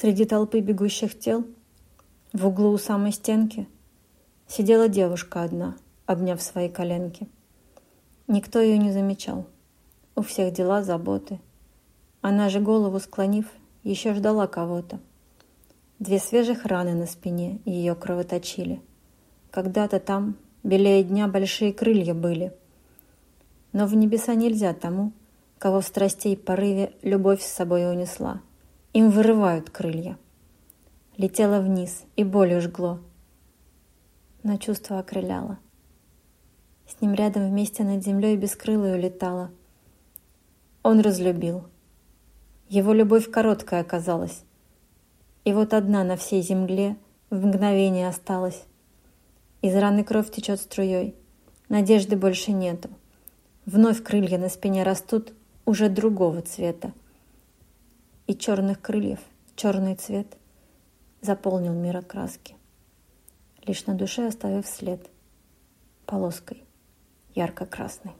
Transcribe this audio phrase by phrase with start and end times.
[0.00, 1.44] Среди толпы бегущих тел,
[2.32, 3.68] в углу у самой стенки,
[4.48, 5.76] сидела девушка одна,
[6.06, 7.28] обняв свои коленки.
[8.26, 9.44] Никто ее не замечал.
[10.16, 11.38] У всех дела, заботы.
[12.22, 13.44] Она же голову склонив,
[13.82, 15.00] еще ждала кого-то.
[15.98, 18.80] Две свежих раны на спине ее кровоточили.
[19.50, 22.54] Когда-то там, белее дня, большие крылья были.
[23.74, 25.12] Но в небеса нельзя тому,
[25.58, 28.40] кого в страстей порыве любовь с собой унесла.
[28.92, 30.18] Им вырывают крылья.
[31.16, 32.98] Летела вниз, и болью жгло.
[34.42, 35.60] Но чувство окрыляло.
[36.88, 39.52] С ним рядом вместе над землей бескрылой улетала.
[40.82, 41.68] Он разлюбил.
[42.68, 44.42] Его любовь короткая оказалась.
[45.44, 46.96] И вот одна на всей земле
[47.30, 48.64] в мгновение осталась.
[49.62, 51.14] Из раны кровь течет струей.
[51.68, 52.90] Надежды больше нету.
[53.66, 55.32] Вновь крылья на спине растут
[55.64, 56.92] уже другого цвета
[58.30, 59.18] и черных крыльев
[59.56, 60.38] черный цвет
[61.20, 62.54] заполнил мир окраски,
[63.66, 65.04] лишь на душе оставив след
[66.06, 66.62] полоской
[67.34, 68.12] ярко-красной.